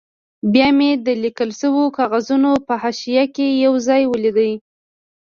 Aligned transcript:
بیا 0.53 0.67
مې 0.77 0.91
د 1.05 1.07
لیکل 1.23 1.49
شوو 1.59 1.83
کاغذونو 1.97 2.51
په 2.67 2.73
حاشیه 2.81 3.25
کې 3.35 3.47
یو 3.65 3.73
ځای 3.87 4.01
ولید. 4.07 4.37